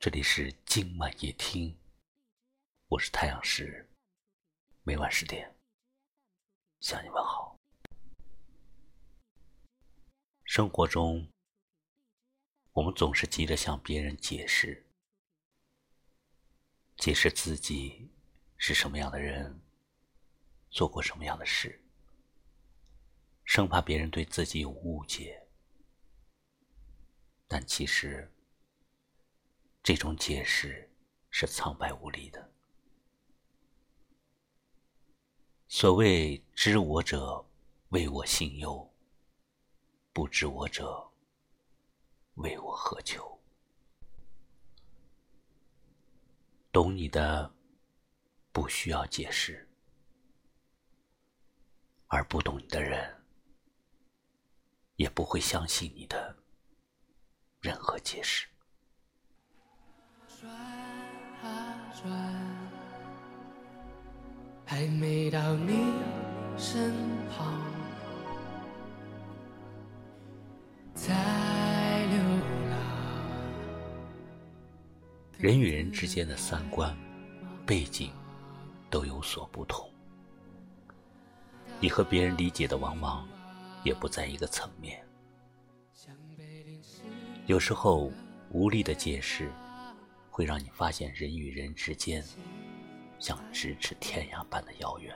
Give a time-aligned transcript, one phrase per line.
[0.00, 1.78] 这里是今晚夜听，
[2.88, 3.86] 我是太阳石，
[4.82, 5.54] 每晚十点
[6.80, 7.54] 向你问好。
[10.44, 11.28] 生活中，
[12.72, 14.86] 我们总是急着向别人解释，
[16.96, 18.10] 解释自己
[18.56, 19.60] 是什么样的人，
[20.70, 21.78] 做过什么样的事，
[23.44, 25.46] 生怕别人对自己有误解。
[27.46, 28.32] 但其实，
[29.82, 30.90] 这种解释
[31.30, 32.52] 是苍白无力的。
[35.68, 37.44] 所谓“知我者，
[37.88, 38.92] 谓我心忧；
[40.12, 41.10] 不知我者，
[42.34, 43.40] 谓我何求。”
[46.72, 47.52] 懂你的
[48.52, 49.66] 不需要解释，
[52.08, 53.24] 而不懂你的人
[54.96, 56.36] 也不会相信你的。
[57.60, 58.49] 任何解释。
[60.40, 60.50] 转
[61.42, 62.10] 啊转，
[64.64, 65.92] 还没到你，
[75.36, 76.96] 人与人之间的三观、
[77.66, 78.10] 背景
[78.88, 79.90] 都有所不同，
[81.80, 83.28] 你和别人理解的往往
[83.84, 85.04] 也不在一个层面。
[87.44, 88.10] 有时候，
[88.50, 89.50] 无力的解释
[90.40, 92.24] 会让你发现人与人之间
[93.18, 95.14] 像咫尺天涯般的遥远。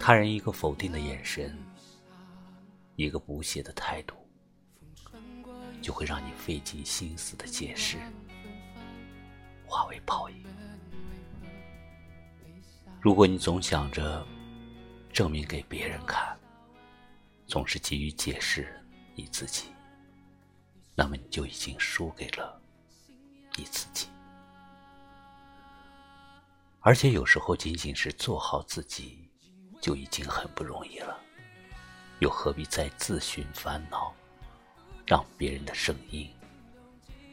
[0.00, 1.56] 他人一个否定的眼神，
[2.96, 4.16] 一个不屑的态度，
[5.80, 7.98] 就会让你费尽心思的解释
[9.64, 10.44] 化为泡影。
[13.00, 14.26] 如果你总想着
[15.12, 16.36] 证明给别人看，
[17.46, 18.76] 总是急于解释。
[19.14, 19.66] 你自己，
[21.00, 22.60] 那么你就已经输给了
[23.56, 24.06] 你自己。
[26.80, 29.26] 而且有时候，仅仅是做好自己，
[29.80, 31.18] 就已经很不容易了，
[32.18, 34.14] 又何必再自寻烦恼，
[35.06, 36.30] 让别人的声音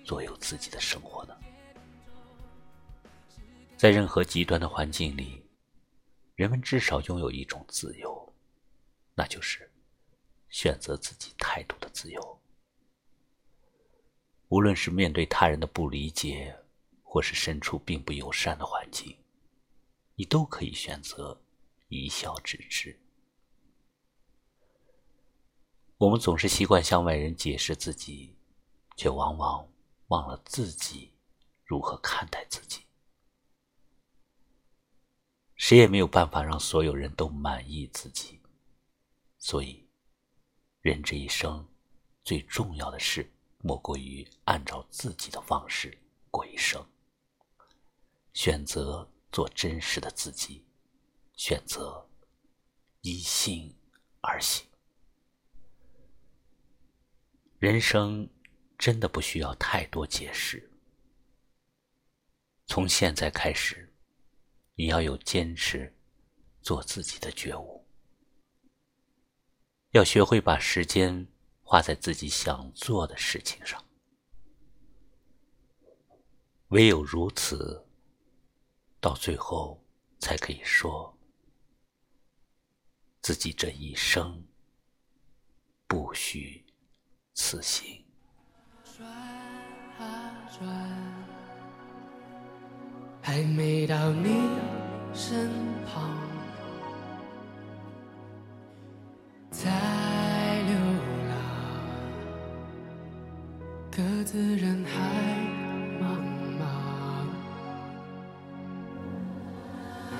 [0.05, 1.35] 左右自己的生活呢？
[3.75, 5.45] 在任何极端的环境里，
[6.35, 8.33] 人们至少拥有一种自由，
[9.13, 9.69] 那就是。
[10.49, 12.41] 选择自己态度的自由，
[14.49, 16.57] 无论是面对他人的不理解，
[17.03, 19.17] 或是身处并不友善的环境，
[20.15, 21.41] 你都可以选择
[21.89, 22.97] 一笑置之。
[25.97, 28.35] 我们总是习惯向外人解释自己，
[28.95, 29.67] 却往往
[30.07, 31.11] 忘了自己
[31.63, 32.83] 如何看待自己。
[35.55, 38.39] 谁也没有办法让所有人都满意自己，
[39.37, 39.85] 所以。
[40.81, 41.67] 人这一生，
[42.23, 43.29] 最重要的事，
[43.67, 45.95] 莫过于按照自己的方式
[46.31, 46.81] 过一生。
[48.33, 50.65] 选择做真实的自己，
[51.35, 52.09] 选择
[53.01, 53.75] 依心
[54.21, 54.65] 而行。
[57.59, 58.29] 人生
[58.77, 60.71] 真的不需要太多解释。
[62.67, 63.93] 从现在开始，
[64.75, 65.93] 你要有坚持
[66.61, 67.85] 做自己的觉悟。
[69.91, 71.27] 要学会把时间
[71.69, 73.83] 花在自己想做的事情上，
[76.69, 77.85] 唯有如此，
[79.01, 79.83] 到最后
[80.17, 81.13] 才可以说，
[83.21, 84.41] 自己这一生
[85.87, 86.65] 不虚
[87.33, 88.01] 此行。
[93.21, 94.39] 还没到你
[95.13, 95.51] 身
[95.83, 96.36] 旁。
[103.97, 104.91] 各自人海
[105.99, 106.05] 茫
[106.59, 106.61] 茫，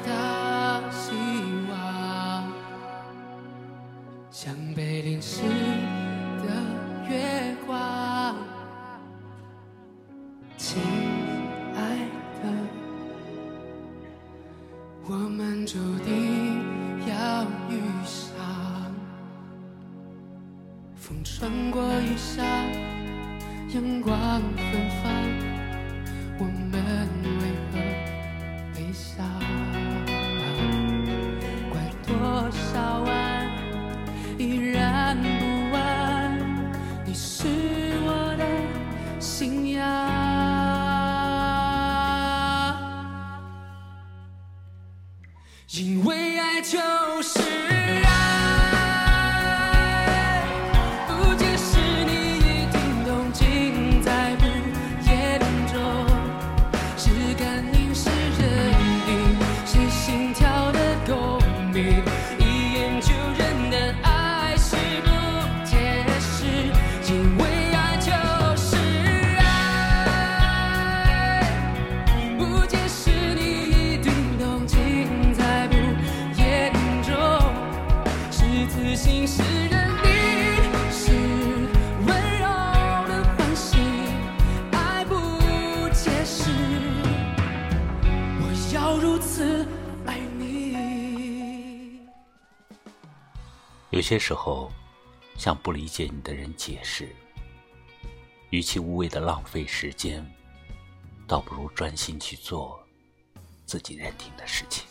[0.03, 1.13] 大希
[1.69, 2.51] 望
[4.31, 8.35] 像被淋湿的月光，
[10.57, 10.81] 亲
[11.75, 11.99] 爱
[12.41, 12.49] 的，
[15.05, 16.63] 我们注定
[17.07, 18.91] 要遇上，
[20.95, 22.86] 风穿过雨伞。
[23.73, 25.11] 阳光芬芳，
[26.37, 26.73] 我们
[27.41, 27.73] 为何
[28.73, 29.25] 悲伤？
[31.69, 31.75] 怪
[32.07, 32.15] 多
[32.49, 33.11] 少晚
[93.97, 94.71] 有些时候
[95.39, 97.15] 向不理解你的人解释
[98.51, 100.23] 与其无谓的浪费时间
[101.27, 102.79] 倒不如专心去做
[103.65, 104.85] 自己认定的事情。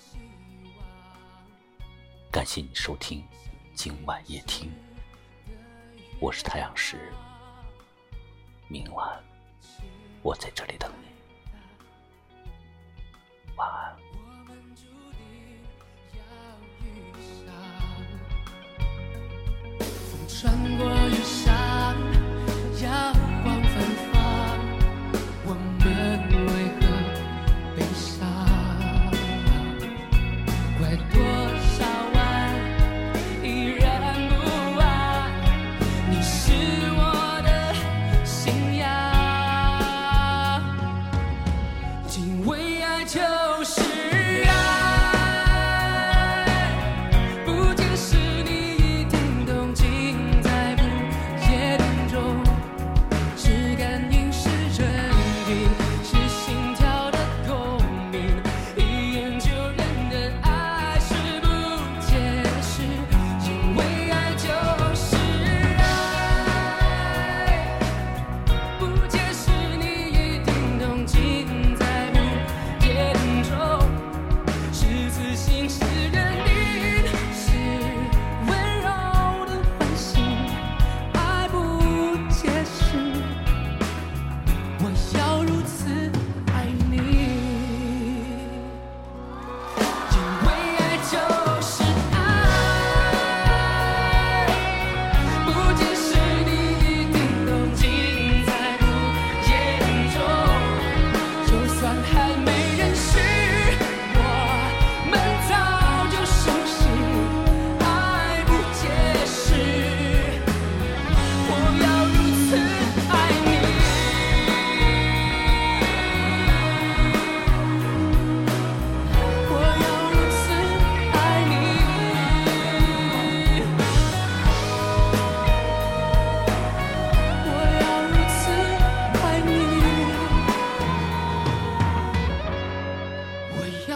[2.33, 3.25] 感谢你收听
[3.77, 4.73] 今晚夜听
[6.19, 7.13] 我是太阳石
[8.67, 9.25] 明晚
[10.21, 11.07] 我在这里等你。
[13.55, 14.06] 晚安。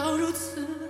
[0.01, 0.80] 到如此